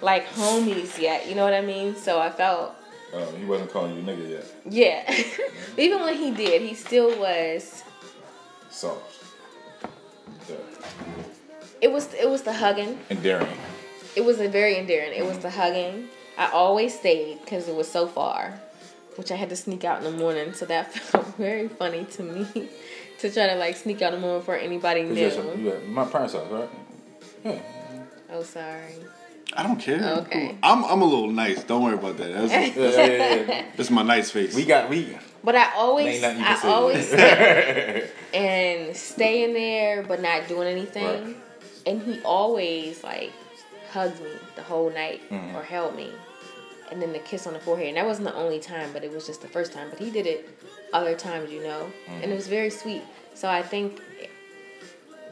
like 0.00 0.26
homies 0.28 0.98
yet. 0.98 1.28
You 1.28 1.34
know 1.34 1.44
what 1.44 1.52
I 1.54 1.60
mean? 1.60 1.94
So 1.96 2.18
I 2.18 2.30
felt 2.30 2.74
oh, 3.12 3.30
he 3.36 3.44
wasn't 3.44 3.70
calling 3.70 3.94
you 3.94 4.02
nigga 4.02 4.30
yet. 4.30 4.54
yeah. 4.64 5.24
Even 5.76 6.00
when 6.00 6.16
he 6.16 6.30
did, 6.30 6.62
he 6.62 6.72
still 6.74 7.18
was. 7.20 7.82
Soft. 8.76 9.24
Yeah. 10.50 10.56
It 11.80 11.90
was 11.92 12.12
it 12.12 12.28
was 12.28 12.42
the 12.42 12.52
hugging. 12.52 12.98
Endearing. 13.10 13.56
It 14.14 14.24
was 14.24 14.38
a 14.40 14.48
very 14.48 14.76
endearing. 14.76 15.12
It 15.14 15.24
was 15.24 15.38
the 15.38 15.48
hugging. 15.50 16.08
I 16.36 16.50
always 16.50 16.98
stayed 16.98 17.40
because 17.40 17.68
it 17.68 17.74
was 17.74 17.90
so 17.90 18.06
far, 18.06 18.60
which 19.16 19.30
I 19.32 19.36
had 19.36 19.48
to 19.48 19.56
sneak 19.56 19.84
out 19.84 19.98
in 19.98 20.04
the 20.04 20.18
morning. 20.18 20.52
So 20.52 20.66
that 20.66 20.92
felt 21.10 21.26
very 21.38 21.68
funny 21.68 22.04
to 22.16 22.22
me 22.22 22.68
to 23.20 23.30
try 23.32 23.46
to 23.46 23.54
like 23.56 23.76
sneak 23.76 24.02
out 24.02 24.12
in 24.12 24.20
the 24.20 24.26
morning 24.26 24.40
before 24.40 24.56
anybody 24.58 25.02
knew. 25.04 25.14
you 25.14 25.24
had 25.24 25.32
some- 25.32 25.58
you 25.64 25.70
had 25.70 25.88
my 25.88 26.04
parents' 26.04 26.34
house, 26.34 26.46
right? 26.50 26.68
Yeah. 27.44 27.62
Oh, 28.30 28.42
sorry. 28.42 28.96
I 29.54 29.62
don't 29.62 29.80
care. 29.80 30.00
Oh, 30.02 30.20
okay. 30.20 30.58
I'm 30.62 30.84
I'm 30.84 31.00
a 31.00 31.04
little 31.06 31.30
nice. 31.30 31.64
Don't 31.64 31.82
worry 31.82 31.94
about 31.94 32.18
that. 32.18 32.30
That's, 32.34 32.52
Yeah, 32.52 32.60
yeah, 32.76 33.06
yeah, 33.06 33.34
yeah. 33.48 33.64
that's 33.76 33.90
my 33.90 34.02
nice 34.02 34.30
face. 34.30 34.54
We 34.54 34.66
got 34.66 34.90
we. 34.90 35.16
But 35.46 35.54
I 35.54 35.72
always, 35.76 36.22
Ain't 36.22 36.22
nothing 36.22 36.38
you 36.40 36.44
I 36.44 36.74
always 36.74 37.12
and 38.34 38.96
stay 38.96 39.44
in 39.44 39.52
there, 39.54 40.02
but 40.02 40.20
not 40.20 40.48
doing 40.48 40.66
anything. 40.66 41.04
Right. 41.24 41.36
And 41.86 42.02
he 42.02 42.20
always 42.22 43.04
like 43.04 43.32
hugged 43.92 44.20
me 44.20 44.30
the 44.56 44.62
whole 44.62 44.90
night 44.90 45.20
Mm-hmm. 45.30 45.56
or 45.56 45.62
held 45.62 45.94
me, 45.94 46.10
and 46.90 47.00
then 47.00 47.12
the 47.12 47.20
kiss 47.20 47.46
on 47.46 47.52
the 47.52 47.60
forehead. 47.60 47.86
And 47.88 47.96
that 47.96 48.06
wasn't 48.06 48.26
the 48.26 48.34
only 48.34 48.58
time, 48.58 48.90
but 48.92 49.04
it 49.04 49.12
was 49.12 49.24
just 49.24 49.40
the 49.40 49.46
first 49.48 49.72
time. 49.72 49.88
But 49.88 50.00
he 50.00 50.10
did 50.10 50.26
it 50.26 50.50
other 50.92 51.14
times, 51.14 51.52
you 51.52 51.62
know, 51.62 51.90
Mm-hmm. 52.08 52.22
and 52.24 52.32
it 52.32 52.34
was 52.34 52.48
very 52.48 52.70
sweet. 52.70 53.02
So 53.34 53.48
I 53.48 53.62
think 53.62 54.00
it, 54.20 54.30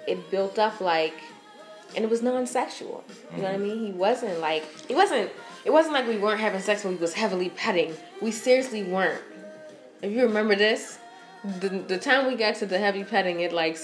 it 0.06 0.30
built 0.30 0.58
up 0.60 0.80
like, 0.80 1.14
and 1.96 2.04
it 2.04 2.10
was 2.10 2.22
non-sexual. 2.22 3.02
You 3.34 3.42
know 3.42 3.48
what 3.48 3.52
I 3.52 3.58
Mm-hmm. 3.58 3.62
mean? 3.64 3.86
He 3.86 3.90
wasn't 3.92 4.38
like 4.38 4.64
he 4.86 4.94
wasn't. 4.94 5.30
It 5.64 5.72
wasn't 5.72 5.94
like 5.94 6.06
we 6.06 6.18
weren't 6.18 6.40
having 6.40 6.60
sex 6.60 6.84
when 6.84 6.92
we 6.94 7.00
was 7.00 7.14
heavily 7.14 7.48
petting. 7.48 7.96
We 8.22 8.30
seriously 8.30 8.84
weren't. 8.84 9.20
If 10.04 10.12
you 10.12 10.22
remember 10.22 10.54
this, 10.54 10.98
the 11.60 11.70
the 11.70 11.98
time 11.98 12.26
we 12.26 12.36
got 12.36 12.56
to 12.56 12.66
the 12.66 12.78
heavy 12.78 13.04
petting, 13.04 13.40
it 13.40 13.52
like 13.52 13.78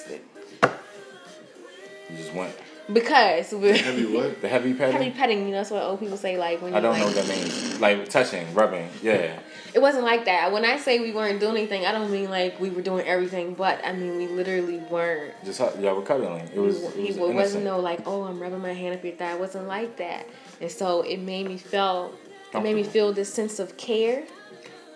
You 0.62 2.16
just 2.16 2.34
went 2.34 2.54
because 2.92 3.52
we 3.52 3.78
Heavy 3.78 4.06
what? 4.06 4.42
the 4.42 4.48
heavy 4.48 4.74
petting. 4.74 4.96
heavy 4.96 5.10
petting. 5.10 5.38
You 5.44 5.52
know, 5.52 5.58
that's 5.58 5.70
what 5.70 5.82
old 5.82 6.00
people 6.00 6.16
say. 6.16 6.36
Like 6.36 6.60
when 6.60 6.72
you 6.72 6.78
I 6.78 6.80
don't 6.80 6.92
like, 6.92 7.00
know 7.00 7.06
what 7.06 7.14
that 7.14 7.28
means. 7.28 7.80
Like 7.80 8.08
touching, 8.08 8.52
rubbing. 8.52 8.88
Yeah. 9.02 9.38
it 9.72 9.78
wasn't 9.80 10.04
like 10.04 10.26
that. 10.26 10.52
When 10.52 10.64
I 10.64 10.76
say 10.76 10.98
we 10.98 11.12
weren't 11.12 11.40
doing 11.40 11.56
anything, 11.56 11.86
I 11.86 11.92
don't 11.92 12.10
mean 12.10 12.28
like 12.30 12.60
we 12.60 12.68
were 12.70 12.82
doing 12.82 13.06
everything, 13.06 13.54
but 13.54 13.80
I 13.84 13.92
mean 13.92 14.16
we 14.16 14.26
literally 14.26 14.78
weren't. 14.90 15.32
Just 15.44 15.60
hu- 15.60 15.82
y'all 15.82 15.94
were 15.96 16.02
cuddling. 16.02 16.48
It 16.54 16.58
was. 16.58 16.82
It, 16.82 16.96
was 16.96 17.16
it 17.16 17.34
wasn't 17.34 17.64
no 17.64 17.78
like, 17.78 18.00
oh, 18.06 18.24
I'm 18.24 18.40
rubbing 18.40 18.60
my 18.60 18.72
hand 18.72 18.94
up 18.96 19.04
your 19.04 19.14
thigh. 19.14 19.32
It 19.34 19.40
wasn't 19.40 19.66
like 19.68 19.96
that. 19.96 20.26
And 20.60 20.70
so 20.70 21.02
it 21.02 21.18
made 21.18 21.46
me 21.46 21.56
feel, 21.56 22.12
it 22.52 22.62
made 22.62 22.74
me 22.76 22.82
feel 22.82 23.12
this 23.12 23.32
sense 23.32 23.58
of 23.58 23.76
care. 23.76 24.24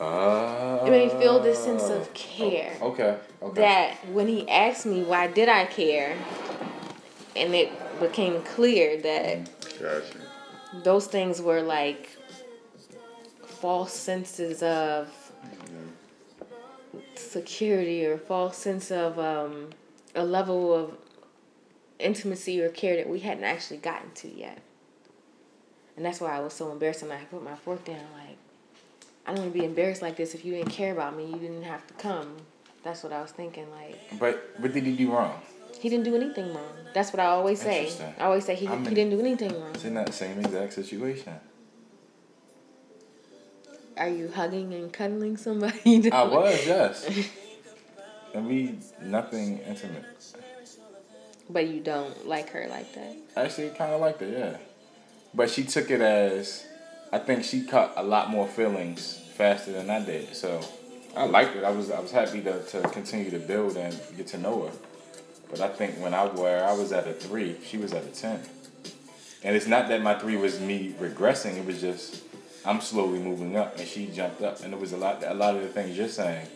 Uh, 0.01 0.83
It 0.87 0.91
made 0.91 1.13
me 1.13 1.19
feel 1.19 1.41
this 1.41 1.63
sense 1.63 1.89
of 1.91 2.13
care. 2.15 2.77
Okay. 2.81 3.17
Okay. 3.43 3.61
that 3.61 4.09
when 4.09 4.27
he 4.27 4.49
asked 4.49 4.87
me 4.87 5.03
why 5.03 5.27
did 5.27 5.49
I 5.49 5.67
care, 5.67 6.17
and 7.37 7.55
it 7.55 7.71
became 8.01 8.43
clear 8.43 9.01
that 9.03 9.51
Gotcha. 9.79 10.19
those 10.83 11.07
things 11.07 11.43
were 11.43 11.61
like 11.61 12.09
false 13.47 13.93
senses 13.93 14.63
of 14.63 15.09
security 17.17 18.05
or 18.07 18.19
false 18.19 18.57
sense 18.57 18.91
of 18.91 19.19
um, 19.19 19.71
a 20.15 20.25
level 20.25 20.73
of 20.73 20.97
intimacy 21.99 22.61
or 22.61 22.69
care 22.69 22.97
that 22.97 23.09
we 23.09 23.21
hadn't 23.21 23.45
actually 23.45 23.79
gotten 23.79 24.11
to 24.13 24.29
yet. 24.29 24.61
And 25.97 26.05
that's 26.05 26.21
why 26.21 26.37
I 26.37 26.41
was 26.41 26.53
so 26.55 26.73
embarrassed 26.73 27.03
and 27.03 27.13
I 27.13 27.19
put 27.25 27.43
my 27.45 27.57
fork 27.57 27.85
down 27.85 28.05
like 28.15 28.37
I 29.27 29.33
don't 29.33 29.41
want 29.41 29.53
to 29.55 29.59
be 29.59 29.65
embarrassed 29.65 30.03
like 30.03 30.17
this 30.17 30.35
if 30.35 30.45
you 30.45 30.53
didn't 30.55 30.71
care 30.71 30.93
about 30.93 31.17
me, 31.17 31.27
you 31.27 31.37
didn't 31.37 31.63
have 31.63 31.87
to 31.87 31.95
come. 31.95 32.37
That's 32.83 33.03
what 33.03 33.13
I 33.13 33.23
was 33.23 33.31
thinking. 33.31 33.67
Like 33.71 34.19
But 34.19 34.51
what 34.59 34.73
did 34.73 34.85
he 34.85 34.95
do 34.95 35.13
wrong? 35.13 35.41
he 35.81 35.89
didn't 35.91 36.05
do 36.05 36.15
anything 36.15 36.55
wrong. 36.55 36.73
That's 36.95 37.13
what 37.13 37.21
I 37.21 37.27
always 37.27 37.61
say. 37.61 37.93
I 38.19 38.25
always 38.25 38.45
say 38.45 38.55
he, 38.55 38.67
I'm 38.67 38.83
he 38.83 38.89
in- 38.89 38.95
didn't 38.95 39.11
do 39.11 39.21
anything 39.21 39.53
wrong. 39.61 39.73
It's 39.75 39.85
in 39.85 39.95
that 39.95 40.15
same 40.15 40.39
exact 40.39 40.73
situation. 40.73 41.35
Are 43.97 44.09
you 44.09 44.29
hugging 44.29 44.73
and 44.75 44.93
cuddling 44.93 45.37
somebody? 45.37 46.11
I 46.13 46.25
was, 46.25 46.67
yes. 46.67 47.29
And 48.35 48.49
we 48.49 48.79
nothing 49.03 49.59
intimate. 49.59 50.05
But 51.51 51.69
you 51.69 51.81
don't 51.81 52.27
like 52.27 52.51
her 52.51 52.67
like 52.69 52.93
that. 52.95 53.17
Actually, 53.37 53.71
kind 53.71 53.93
of 53.93 54.01
like 54.01 54.19
that, 54.19 54.29
yeah. 54.31 54.57
But 55.35 55.51
she 55.51 55.65
took 55.65 55.91
it 55.91 56.01
as, 56.01 56.65
I 57.15 57.19
think 57.19 57.45
she 57.45 57.63
caught 57.63 57.93
a 57.95 58.03
lot 58.03 58.29
more 58.29 58.49
feelings 58.49 59.21
faster 59.37 59.71
than 59.71 59.89
I 59.89 60.05
did. 60.05 60.35
So 60.35 60.61
I 61.17 61.27
liked 61.27 61.55
it. 61.55 61.63
I 61.63 61.71
was 61.71 61.89
I 61.89 62.01
was 62.01 62.11
happy 62.11 62.43
to, 62.43 62.61
to 62.61 62.83
continue 62.89 63.31
to 63.31 63.39
build 63.39 63.77
and 63.77 63.97
get 64.17 64.27
to 64.29 64.39
know 64.39 64.65
her. 64.65 64.73
But 65.49 65.61
I 65.61 65.69
think 65.69 66.01
when 66.01 66.13
I 66.13 66.27
where 66.27 66.65
I 66.65 66.73
was 66.73 66.91
at 66.91 67.07
a 67.07 67.13
three, 67.13 67.55
she 67.65 67.77
was 67.77 67.93
at 67.93 68.03
a 68.03 68.09
ten. 68.09 68.41
And 69.45 69.55
it's 69.55 69.69
not 69.69 69.87
that 69.91 70.03
my 70.03 70.19
three 70.19 70.37
was 70.37 70.59
me 70.59 70.93
regressing. 70.99 71.57
It 71.57 71.65
was 71.65 71.81
just 71.81 72.25
I'm 72.67 72.81
slowly 72.81 73.21
moving 73.21 73.57
up, 73.57 73.79
and 73.79 73.87
she 73.87 74.07
jumped 74.07 74.43
up. 74.43 74.65
And 74.65 74.75
it 74.75 74.81
was 74.81 74.93
a 74.93 74.97
lot. 74.97 75.23
A 75.23 75.35
lot 75.35 75.55
of 75.55 75.63
the 75.63 75.69
things 75.69 75.97
you're 75.97 76.09
saying 76.09 76.49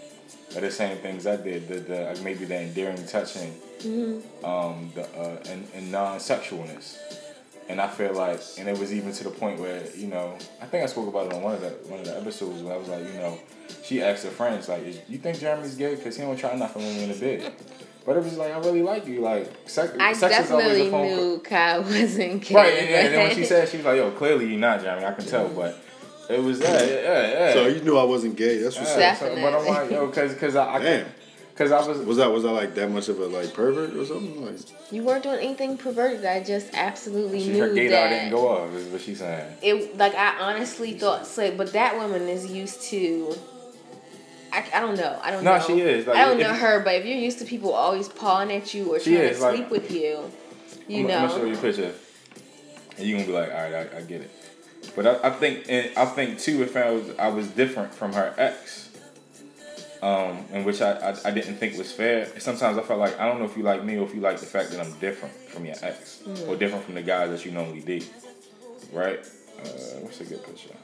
are 0.56 0.60
the 0.60 0.72
same 0.72 0.96
things 0.98 1.24
I 1.28 1.36
did. 1.36 1.68
The, 1.68 1.78
the 1.90 2.20
maybe 2.24 2.46
the 2.46 2.62
endearing 2.62 3.06
touching, 3.06 3.54
um, 4.42 4.90
the 4.96 5.06
uh, 5.16 5.40
and, 5.50 5.68
and 5.76 5.92
non-sexualness. 5.92 7.27
And 7.68 7.80
I 7.82 7.86
feel 7.88 8.14
like, 8.14 8.40
and 8.58 8.66
it 8.68 8.78
was 8.78 8.94
even 8.94 9.12
to 9.12 9.24
the 9.24 9.30
point 9.30 9.60
where 9.60 9.82
you 9.94 10.06
know, 10.06 10.36
I 10.62 10.64
think 10.66 10.82
I 10.84 10.86
spoke 10.86 11.08
about 11.08 11.26
it 11.26 11.34
on 11.34 11.42
one 11.42 11.54
of 11.54 11.60
the 11.60 11.68
one 11.90 12.00
of 12.00 12.06
the 12.06 12.16
episodes 12.16 12.62
where 12.62 12.74
I 12.74 12.78
was 12.78 12.88
like, 12.88 13.00
you 13.06 13.18
know, 13.20 13.38
she 13.82 14.02
asked 14.02 14.24
her 14.24 14.30
friends 14.30 14.68
like, 14.68 14.84
"Is- 14.86 15.00
"You 15.08 15.18
think 15.18 15.38
Jeremy's 15.38 15.74
gay? 15.74 15.94
Because 15.94 16.16
he 16.16 16.22
don't 16.22 16.36
try 16.38 16.54
nothing 16.54 16.82
with 16.82 16.96
me 16.96 17.02
in 17.04 17.10
the 17.10 17.18
bed." 17.18 17.52
But 18.06 18.16
it 18.16 18.24
was 18.24 18.38
like, 18.38 18.52
I 18.52 18.58
really 18.60 18.80
like 18.80 19.06
you. 19.06 19.20
Like, 19.20 19.52
sex, 19.66 19.92
I 20.00 20.14
sex 20.14 20.46
is 20.46 20.50
always 20.50 20.66
definitely 20.78 20.88
a 20.88 20.90
phone 20.90 21.08
call. 21.08 21.16
knew 21.26 21.38
Kyle 21.40 21.82
wasn't 22.00 22.42
gay. 22.42 22.54
Right, 22.54 22.72
and, 22.72 22.88
and 22.88 23.14
then 23.14 23.26
when 23.28 23.36
she 23.36 23.44
said, 23.44 23.68
she 23.68 23.76
was 23.76 23.84
like, 23.86 23.96
"Yo, 23.96 24.10
clearly 24.12 24.46
you're 24.46 24.58
not, 24.58 24.80
Jeremy. 24.80 25.04
I 25.04 25.12
can 25.12 25.26
tell." 25.26 25.48
But 25.50 25.78
it 26.30 26.42
was 26.42 26.60
yeah, 26.60 26.72
yeah, 26.72 26.86
yeah. 26.86 27.28
yeah. 27.28 27.52
So 27.52 27.66
you 27.66 27.82
knew 27.82 27.98
I 27.98 28.04
wasn't 28.04 28.36
gay. 28.36 28.58
That's 28.62 28.78
what's 28.78 28.96
Yeah, 28.96 29.10
up. 29.10 29.18
so- 29.18 29.34
but 29.34 29.52
I'm 29.54 29.66
like, 29.66 29.90
yo, 29.90 30.08
cause, 30.08 30.34
cause 30.36 30.56
I, 30.56 30.76
I 30.76 30.78
Damn. 30.82 31.06
Cause 31.58 31.72
I 31.72 31.86
was, 31.86 31.98
Was 32.06 32.16
that 32.18 32.30
was 32.32 32.44
I 32.44 32.50
like 32.52 32.74
that 32.76 32.88
much 32.90 33.08
of 33.08 33.18
a 33.18 33.26
like 33.26 33.52
pervert 33.52 33.94
or 33.96 34.04
something? 34.06 34.46
Like 34.46 34.60
You 34.92 35.02
weren't 35.02 35.24
doing 35.24 35.40
anything 35.40 35.76
perverted. 35.76 36.24
I 36.24 36.42
just 36.42 36.70
absolutely 36.72 37.40
she, 37.42 37.50
knew 37.50 37.62
her 37.62 37.68
gaydar 37.70 37.90
that. 37.90 38.08
didn't 38.10 38.30
go 38.30 38.48
off. 38.48 38.72
Is 38.74 38.86
what 38.86 39.00
she's 39.02 39.18
saying. 39.18 39.56
it 39.60 39.98
like 39.98 40.14
I 40.14 40.38
honestly 40.40 40.92
thought 40.92 41.26
so, 41.26 41.54
but 41.56 41.72
that 41.74 41.96
woman 41.98 42.22
is 42.28 42.50
used 42.50 42.80
to. 42.84 43.34
I, 44.50 44.64
I 44.74 44.80
don't 44.80 44.96
know. 44.96 45.18
I 45.22 45.30
don't 45.30 45.44
No, 45.44 45.58
know. 45.58 45.62
she 45.62 45.80
is, 45.82 46.06
like, 46.06 46.16
I 46.16 46.24
don't 46.24 46.40
if- 46.40 46.46
know 46.46 46.54
her, 46.54 46.80
but 46.80 46.94
if 46.94 47.04
you're 47.04 47.18
used 47.18 47.38
to 47.40 47.44
people 47.44 47.74
always 47.74 48.08
pawing 48.08 48.50
at 48.50 48.72
you 48.72 48.94
or 48.94 48.98
trying 48.98 49.16
is, 49.16 49.36
to 49.38 49.42
like- 49.42 49.56
sleep 49.56 49.70
with 49.70 49.90
you, 49.90 50.30
you 50.88 51.00
I'm, 51.00 51.06
know. 51.06 51.18
I'm 51.18 51.28
gonna 51.28 51.40
show 51.40 51.44
you 51.46 51.54
a 51.54 51.56
picture, 51.58 51.92
and 52.96 53.06
you 53.06 53.16
gonna 53.16 53.26
be 53.26 53.32
like, 53.34 53.50
all 53.50 53.56
right, 53.70 53.74
I, 53.92 53.98
I 53.98 54.02
get 54.02 54.22
it. 54.22 54.30
But 54.96 55.06
I, 55.06 55.28
I 55.28 55.30
think, 55.30 55.66
and 55.68 55.90
I 55.98 56.06
think 56.06 56.38
too, 56.38 56.62
if 56.62 56.74
I 56.78 56.90
was, 56.90 57.10
I 57.18 57.28
was 57.28 57.48
different 57.48 57.94
from 57.94 58.14
her 58.14 58.32
ex, 58.38 58.87
um, 60.02 60.44
in 60.52 60.64
which 60.64 60.80
I, 60.80 60.92
I, 60.92 61.16
I 61.26 61.30
didn't 61.30 61.56
think 61.56 61.76
was 61.76 61.92
fair. 61.92 62.26
Sometimes 62.38 62.78
I 62.78 62.82
felt 62.82 63.00
like 63.00 63.18
I 63.18 63.26
don't 63.26 63.38
know 63.38 63.46
if 63.46 63.56
you 63.56 63.62
like 63.62 63.84
me 63.84 63.96
or 63.96 64.04
if 64.04 64.14
you 64.14 64.20
like 64.20 64.38
the 64.38 64.46
fact 64.46 64.70
that 64.70 64.84
I'm 64.84 64.92
different 64.98 65.34
from 65.34 65.64
your 65.64 65.76
ex 65.82 66.22
or 66.46 66.56
different 66.56 66.84
from 66.84 66.94
the 66.94 67.02
guys 67.02 67.30
that 67.30 67.44
you 67.44 67.52
normally 67.52 67.80
date, 67.80 68.10
right? 68.92 69.18
Uh, 69.18 70.00
what's 70.00 70.20
a 70.20 70.24
good 70.24 70.44
picture? 70.44 70.74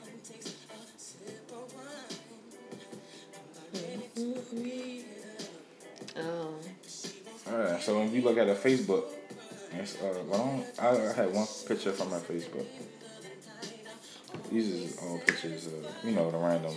oh, 6.17 6.55
Alright, 7.47 7.83
so 7.83 7.99
when 7.99 8.13
you 8.13 8.23
look 8.23 8.39
at 8.39 8.47
her 8.49 8.55
Facebook, 8.55 9.05
it's, 9.73 10.01
uh, 10.01 10.23
well, 10.29 10.65
I, 10.79 10.89
I 10.89 11.13
had 11.13 11.33
one 11.33 11.47
picture 11.67 11.93
from 11.93 12.11
my 12.11 12.19
Facebook. 12.19 12.67
These 14.51 14.99
are 14.99 15.09
all 15.09 15.19
pictures 15.19 15.67
of, 15.67 15.87
you 16.05 16.13
know, 16.13 16.31
the 16.31 16.39
random. 16.39 16.75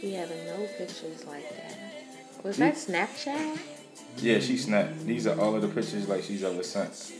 Did 0.00 0.10
we 0.10 0.16
have 0.16 0.30
no 0.30 0.66
pictures 0.78 1.24
like 1.26 1.48
that? 1.50 1.76
Was 2.42 2.58
that 2.58 2.74
Snapchat? 2.74 3.58
Yeah, 4.18 4.40
she 4.40 4.56
snapped. 4.56 5.06
These 5.06 5.26
are 5.26 5.38
all 5.40 5.54
of 5.54 5.62
the 5.62 5.68
pictures 5.68 6.08
like 6.08 6.22
she's 6.22 6.44
ever 6.44 6.62
sent. 6.62 7.12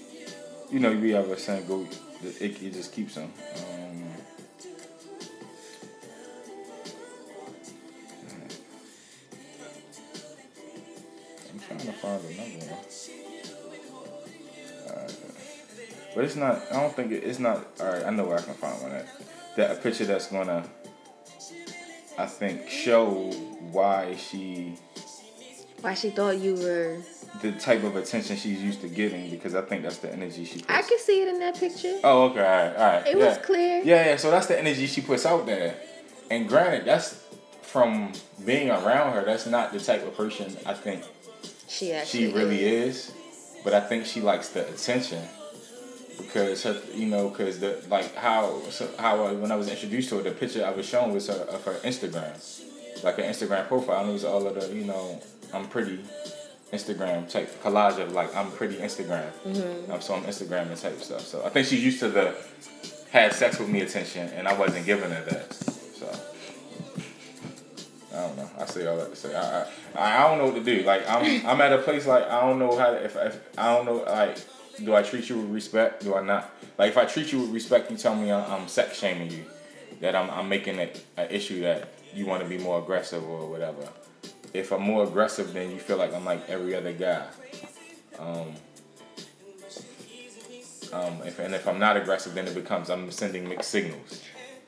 You 0.70 0.80
know, 0.80 0.92
we 0.92 1.14
ever 1.14 1.36
sent 1.36 1.66
go, 1.68 1.86
it, 2.22 2.62
it 2.62 2.72
just 2.72 2.92
keeps 2.92 3.14
them. 3.14 3.32
Um, 3.56 4.04
I'm 11.52 11.60
trying 11.60 11.78
to 11.78 11.92
find 11.92 12.24
another 12.24 12.50
one. 12.66 12.78
Alright. 14.96 15.16
But 16.14 16.24
it's 16.24 16.36
not. 16.36 16.62
I 16.70 16.80
don't 16.80 16.94
think 16.94 17.12
it, 17.12 17.24
it's 17.24 17.38
not. 17.38 17.66
All 17.80 17.86
right, 17.86 18.04
I 18.04 18.10
know 18.10 18.26
where 18.26 18.38
I 18.38 18.42
can 18.42 18.54
find 18.54 18.82
one 18.82 18.92
at. 18.92 19.06
That 19.56 19.70
a 19.70 19.74
picture 19.80 20.04
that's 20.04 20.26
gonna, 20.26 20.64
I 22.18 22.26
think, 22.26 22.68
show 22.68 23.30
why 23.72 24.16
she 24.16 24.76
Why 25.80 25.94
she 25.94 26.10
thought 26.10 26.38
you 26.38 26.54
were? 26.54 26.98
the 27.42 27.52
type 27.52 27.82
of 27.82 27.96
attention 27.96 28.36
she's 28.36 28.62
used 28.62 28.80
to 28.80 28.88
getting 28.88 29.30
because 29.30 29.54
I 29.54 29.60
think 29.60 29.82
that's 29.82 29.98
the 29.98 30.12
energy 30.12 30.44
she 30.44 30.60
puts. 30.60 30.70
I 30.70 30.82
can 30.82 30.98
see 30.98 31.22
it 31.22 31.28
in 31.28 31.38
that 31.40 31.58
picture. 31.58 31.98
Oh, 32.02 32.24
okay, 32.24 32.40
all 32.40 32.44
right, 32.44 32.76
all 32.76 32.92
right. 32.92 33.06
It 33.06 33.18
yeah. 33.18 33.28
was 33.28 33.38
clear. 33.38 33.82
Yeah, 33.84 34.06
yeah. 34.06 34.16
So 34.16 34.30
that's 34.30 34.46
the 34.46 34.58
energy 34.58 34.86
she 34.86 35.00
puts 35.00 35.26
out 35.26 35.46
there. 35.46 35.76
And 36.30 36.48
granted, 36.48 36.86
that's 36.86 37.24
from 37.62 38.12
being 38.44 38.70
around 38.70 39.12
her. 39.12 39.24
That's 39.24 39.46
not 39.46 39.72
the 39.72 39.80
type 39.80 40.06
of 40.06 40.16
person 40.16 40.56
I 40.64 40.74
think 40.74 41.02
She 41.68 41.92
actually 41.92 42.28
she 42.30 42.32
really 42.32 42.64
is. 42.64 43.12
But 43.64 43.74
I 43.74 43.80
think 43.80 44.06
she 44.06 44.20
likes 44.20 44.50
the 44.50 44.66
attention 44.68 45.22
because 46.16 46.62
her, 46.64 46.80
you 46.94 47.06
know, 47.06 47.28
because 47.28 47.60
the 47.60 47.82
like 47.88 48.14
how 48.14 48.60
so 48.70 48.88
how 48.98 49.24
I, 49.24 49.32
when 49.32 49.50
I 49.52 49.56
was 49.56 49.68
introduced 49.68 50.08
to 50.10 50.16
her, 50.16 50.22
the 50.22 50.32
picture 50.32 50.64
I 50.64 50.70
was 50.70 50.86
shown 50.86 51.12
was 51.12 51.28
her 51.28 51.34
of 51.34 51.64
her 51.64 51.74
Instagram, 51.84 52.34
like 53.04 53.16
her 53.16 53.22
Instagram 53.22 53.66
profile. 53.68 54.00
And 54.00 54.10
it 54.10 54.12
was 54.14 54.24
all 54.24 54.46
of 54.46 54.54
the 54.54 54.74
you 54.74 54.84
know 54.84 55.20
I'm 55.52 55.68
pretty 55.68 56.00
Instagram 56.72 57.28
type 57.28 57.62
collage 57.62 57.98
of 58.00 58.12
like 58.12 58.34
I'm 58.34 58.50
pretty 58.52 58.76
Instagram. 58.76 59.30
Um, 59.90 60.00
so 60.00 60.14
I'm 60.14 60.24
Instagramming 60.24 60.80
type 60.80 61.00
stuff. 61.00 61.22
So 61.22 61.44
I 61.44 61.48
think 61.48 61.66
she's 61.66 61.84
used 61.84 62.00
to 62.00 62.08
the 62.08 62.36
had 63.10 63.32
sex 63.32 63.58
with 63.58 63.68
me 63.68 63.80
attention, 63.80 64.28
and 64.30 64.48
I 64.48 64.54
wasn't 64.58 64.84
giving 64.84 65.10
her 65.10 65.24
that. 65.24 65.54
So. 65.54 66.08
I 68.12 68.20
don't 68.20 68.36
know. 68.38 68.50
I 68.58 68.64
say 68.64 68.86
all 68.86 68.96
that 68.96 69.10
to 69.10 69.16
say 69.16 69.36
I, 69.36 69.62
I 69.62 69.66
I 69.94 70.28
don't 70.28 70.38
know 70.38 70.46
what 70.46 70.54
to 70.54 70.64
do. 70.64 70.82
Like 70.84 71.08
I'm 71.08 71.46
I'm 71.46 71.60
at 71.60 71.72
a 71.72 71.78
place 71.78 72.06
like 72.06 72.24
I 72.24 72.40
don't 72.40 72.58
know 72.58 72.76
how 72.76 72.92
to, 72.92 73.04
if, 73.04 73.14
if 73.14 73.40
I 73.58 73.74
don't 73.74 73.84
know 73.84 73.96
like 74.10 74.38
do 74.84 74.94
I 74.94 75.02
treat 75.02 75.28
you 75.28 75.38
with 75.38 75.50
respect? 75.50 76.04
Do 76.04 76.14
I 76.14 76.22
not? 76.22 76.50
Like 76.78 76.90
if 76.90 76.98
I 76.98 77.04
treat 77.04 77.32
you 77.32 77.40
with 77.40 77.50
respect, 77.50 77.90
you 77.90 77.96
tell 77.96 78.14
me 78.14 78.30
I'm, 78.30 78.50
I'm 78.50 78.68
sex 78.68 78.98
shaming 78.98 79.30
you, 79.30 79.44
that 80.00 80.14
I'm 80.14 80.30
I'm 80.30 80.48
making 80.48 80.78
it 80.78 81.04
an 81.16 81.28
issue 81.30 81.62
that 81.62 81.88
you 82.14 82.26
want 82.26 82.42
to 82.42 82.48
be 82.48 82.58
more 82.58 82.78
aggressive 82.78 83.22
or 83.24 83.48
whatever. 83.48 83.88
If 84.52 84.72
I'm 84.72 84.82
more 84.82 85.04
aggressive, 85.04 85.52
then 85.52 85.70
you 85.70 85.78
feel 85.78 85.96
like 85.96 86.14
I'm 86.14 86.24
like 86.24 86.48
every 86.48 86.74
other 86.74 86.92
guy. 86.92 87.26
Um, 88.18 88.54
um, 90.92 91.20
if, 91.24 91.38
and 91.38 91.54
if 91.54 91.66
I'm 91.66 91.78
not 91.78 91.96
aggressive, 91.96 92.34
then 92.34 92.46
it 92.46 92.54
becomes 92.54 92.88
I'm 92.88 93.10
sending 93.10 93.48
mixed 93.48 93.70
signals. 93.70 94.22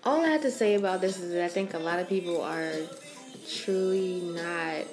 All 0.05 0.25
I 0.25 0.29
have 0.29 0.43
to 0.43 0.51
say 0.51 0.75
about 0.75 1.01
this 1.01 1.19
is 1.19 1.33
that 1.33 1.45
I 1.45 1.49
think 1.49 1.75
a 1.75 1.79
lot 1.79 1.99
of 1.99 2.09
people 2.09 2.43
are 2.43 2.73
truly 3.49 4.21
not 4.21 4.85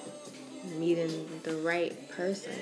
meeting 0.78 1.28
the 1.44 1.56
right 1.58 2.10
person. 2.10 2.54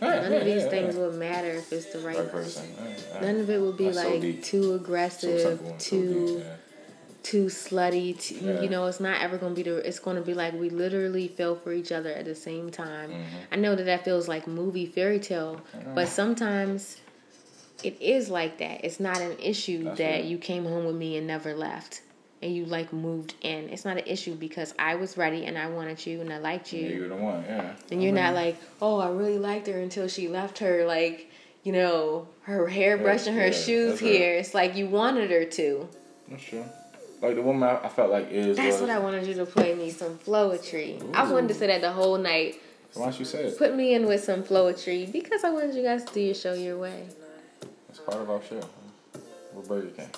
Yeah, 0.00 0.20
None 0.20 0.32
yeah, 0.32 0.38
of 0.38 0.44
these 0.44 0.62
yeah, 0.64 0.68
things 0.70 0.94
yeah. 0.94 1.00
will 1.00 1.12
matter 1.12 1.50
if 1.50 1.72
it's 1.72 1.92
the 1.92 1.98
right, 2.00 2.16
Right 2.16 2.30
person. 2.30 2.74
person. 2.74 2.86
Yeah, 3.10 3.14
yeah. 3.14 3.20
None 3.32 3.40
of 3.40 3.50
it 3.50 3.60
will 3.60 3.72
be 3.72 3.84
That's 3.86 3.96
like 3.96 4.20
deep. 4.20 4.42
too 4.42 4.74
aggressive, 4.74 5.40
so 5.60 5.74
too 5.78 6.42
too 7.22 7.46
slutty. 7.46 8.18
Too, 8.18 8.34
Yeah. 8.36 8.60
You 8.62 8.68
know, 8.70 8.86
it's 8.86 9.00
not 9.00 9.20
ever 9.20 9.36
going 9.36 9.54
to 9.54 9.62
be 9.62 9.68
the. 9.70 9.76
It's 9.86 9.98
going 9.98 10.16
to 10.16 10.22
be 10.22 10.32
like 10.34 10.54
we 10.54 10.70
literally 10.70 11.28
fell 11.28 11.54
for 11.54 11.72
each 11.72 11.92
other 11.92 12.10
at 12.10 12.24
the 12.24 12.34
same 12.34 12.70
time. 12.70 13.10
Mm-hmm. 13.10 13.36
I 13.52 13.56
know 13.56 13.74
that 13.74 13.84
that 13.84 14.04
feels 14.04 14.26
like 14.26 14.46
movie 14.46 14.86
fairy 14.86 15.18
tale, 15.20 15.60
but 15.94 16.08
sometimes 16.08 16.96
it 17.84 18.00
is 18.00 18.30
like 18.30 18.58
that. 18.58 18.84
It's 18.84 19.00
not 19.00 19.20
an 19.20 19.36
issue 19.38 19.84
That's 19.84 19.98
that 19.98 20.10
right. 20.12 20.24
you 20.24 20.38
came 20.38 20.64
home 20.64 20.86
with 20.86 20.96
me 20.96 21.16
and 21.16 21.26
never 21.26 21.54
left. 21.54 22.00
And 22.42 22.54
you 22.54 22.64
like 22.64 22.92
moved 22.92 23.34
in. 23.42 23.68
It's 23.68 23.84
not 23.84 23.98
an 23.98 24.04
issue 24.06 24.34
because 24.34 24.74
I 24.78 24.94
was 24.94 25.18
ready 25.18 25.44
and 25.44 25.58
I 25.58 25.68
wanted 25.68 26.04
you 26.06 26.22
and 26.22 26.32
I 26.32 26.38
liked 26.38 26.72
Yeah, 26.72 26.88
you. 26.88 26.88
you're 26.96 27.08
the 27.08 27.16
one, 27.16 27.44
yeah. 27.46 27.74
And 27.90 28.02
you're 28.02 28.14
not 28.14 28.32
like, 28.34 28.56
oh, 28.80 28.98
I 28.98 29.10
really 29.10 29.38
liked 29.38 29.66
her 29.66 29.78
until 29.78 30.08
she 30.08 30.26
left 30.28 30.58
her, 30.60 30.86
like, 30.86 31.30
you 31.64 31.72
know, 31.72 32.28
her 32.42 32.66
hairbrush 32.66 33.26
and 33.26 33.36
her 33.36 33.48
yeah, 33.48 33.52
shoes 33.52 33.90
that's 33.90 34.02
right. 34.02 34.10
here. 34.12 34.34
It's 34.36 34.54
like 34.54 34.74
you 34.74 34.86
wanted 34.86 35.30
her 35.30 35.44
to. 35.44 35.88
That's 36.30 36.42
true. 36.42 36.64
Like 37.20 37.34
the 37.34 37.42
woman 37.42 37.68
I, 37.68 37.84
I 37.84 37.88
felt 37.88 38.10
like 38.10 38.30
is. 38.30 38.56
That's 38.56 38.80
was, 38.80 38.80
what 38.80 38.90
I 38.90 38.98
wanted 38.98 39.26
you 39.26 39.34
to 39.34 39.44
play 39.44 39.74
me 39.74 39.90
some 39.90 40.16
Floetry. 40.18 41.14
I 41.14 41.30
wanted 41.30 41.48
to 41.48 41.54
say 41.54 41.66
that 41.66 41.82
the 41.82 41.92
whole 41.92 42.16
night. 42.16 42.56
So 42.92 43.00
why 43.00 43.06
don't 43.10 43.18
you 43.18 43.26
say 43.26 43.44
it? 43.44 43.58
Put 43.58 43.74
me 43.76 43.94
in 43.94 44.06
with 44.06 44.24
some 44.24 44.42
Floetry 44.42 45.12
because 45.12 45.44
I 45.44 45.50
wanted 45.50 45.74
you 45.74 45.82
guys 45.82 46.04
to 46.04 46.14
do 46.14 46.20
your 46.20 46.34
show 46.34 46.54
your 46.54 46.78
way. 46.78 47.06
It's 47.90 47.98
part 47.98 48.22
of 48.22 48.30
our 48.30 48.40
show. 48.42 48.62
We're 49.52 49.62
Burger 49.62 49.88
King. 49.88 50.08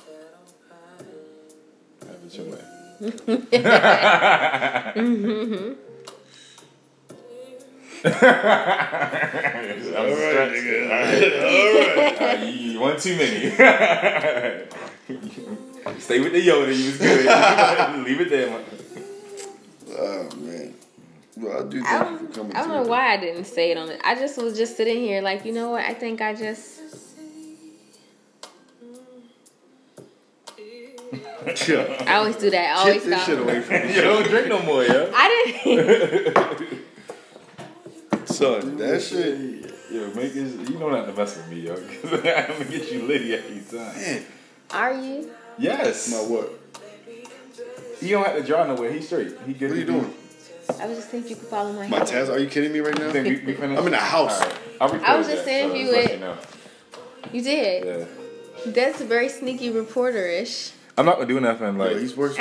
Have 2.23 2.27
it 2.27 2.39
your 2.39 2.47
way. 2.47 2.63
I'm 8.83 10.17
stretched. 10.17 10.55
nigga. 10.55 10.85
All 10.85 10.91
right. 10.91 12.21
All 12.21 12.27
right, 12.27 12.41
you- 12.55 12.73
you 12.73 12.81
one 12.81 12.99
too 12.99 13.17
many. 13.17 13.51
Stay 16.01 16.21
with 16.21 16.33
the 16.33 16.41
Yoda. 16.47 16.75
You 16.77 16.87
was 16.87 16.99
good. 16.99 17.27
Leave 18.07 18.21
it 18.21 18.31
there. 18.31 18.51
man. 18.51 18.65
Oh 19.99 20.29
man. 20.37 20.75
Well, 21.37 21.67
I 21.67 21.69
do 21.69 21.83
thank 21.83 21.93
I 21.93 22.11
you 22.11 22.19
for 22.19 22.25
don't, 22.25 22.35
coming. 22.35 22.57
I 22.57 22.61
don't 22.61 22.69
know 22.71 22.83
why 22.91 23.15
I 23.15 23.17
didn't 23.19 23.45
say 23.45 23.71
it 23.71 23.77
on 23.79 23.89
it. 23.91 24.01
I 24.05 24.15
just 24.15 24.37
was 24.41 24.57
just 24.57 24.77
sitting 24.77 24.99
here 24.99 25.21
like, 25.23 25.45
you 25.45 25.53
know 25.53 25.71
what? 25.71 25.85
I 25.85 25.95
think 25.95 26.21
I 26.21 26.35
just 26.35 26.72
Yeah. 31.69 32.05
I 32.09 32.15
always 32.17 32.37
do 32.37 32.51
that. 32.51 32.77
I 32.77 32.81
always 32.81 32.95
Get 33.03 33.05
this 33.11 33.23
stop. 33.23 33.27
shit 33.29 33.39
away 33.41 33.61
from 33.61 33.75
me. 33.89 33.95
You 33.95 34.01
don't 34.03 34.25
drink 34.29 34.49
no 34.49 34.63
more, 34.63 34.85
yo. 34.85 35.11
I 35.15 35.53
didn't. 35.65 36.79
Son, 38.27 38.77
that 38.79 39.03
shit. 39.03 39.71
Yo, 39.91 40.07
make 40.15 40.35
it. 40.35 40.71
You 40.71 40.79
know 40.79 40.89
not 40.91 41.07
to 41.07 41.13
mess 41.13 41.37
with 41.37 41.49
me, 41.49 41.61
yo. 41.61 41.75
'cause 41.75 42.13
I'm 42.13 42.21
gonna 42.23 42.65
get 42.71 42.91
you 42.93 43.03
litty 43.03 43.35
every 43.35 43.61
time. 43.61 43.95
Man, 43.97 44.25
Are 44.71 44.95
you? 44.95 45.31
Yes. 45.59 46.11
my 46.11 46.17
what? 46.19 46.51
He 48.01 48.11
don't 48.11 48.25
have 48.27 48.37
to 48.37 48.43
draw 48.43 48.67
nowhere. 48.67 48.91
He's 48.93 49.07
straight. 49.07 49.37
He 49.47 49.53
good. 49.53 49.71
What 49.71 49.77
are 49.77 49.81
you 49.81 49.87
doing? 49.87 50.15
I 50.81 50.87
was 50.87 50.97
just 50.99 51.11
thinking 51.11 51.25
if 51.27 51.31
you 51.31 51.37
could 51.37 51.49
follow 51.49 51.73
my. 51.73 51.89
My 51.89 51.97
hand. 51.99 52.09
task? 52.09 52.31
Are 52.33 52.39
you 52.39 52.47
kidding 52.49 52.73
me 52.73 52.81
right 52.81 52.99
You 52.99 53.05
now? 53.07 53.13
think 53.13 53.27
we, 53.27 53.47
we 53.47 53.55
finished? 53.55 53.79
I'm 53.81 53.87
in 53.87 53.93
the 53.93 53.99
house. 53.99 54.41
All 54.41 54.47
right. 54.49 54.59
I'll 54.81 54.89
record 54.93 55.19
was 55.19 55.27
just 55.27 55.39
that, 55.39 55.45
saying 55.45 55.69
so 55.71 55.75
if 55.75 55.81
you 55.81 55.93
let 55.93 56.03
would- 56.05 56.11
you 56.13 56.19
know. 56.21 56.37
You 57.33 57.43
did. 57.43 57.85
Yeah. 57.85 58.05
That's 58.73 59.01
very 59.03 59.29
sneaky 59.29 59.71
reporter-ish. 59.71 60.73
I'm 60.97 61.07
not 61.07 61.17
gonna 61.17 61.27
do 61.27 61.41
nothing 61.41 61.79
like. 61.79 61.97
working. 62.17 62.39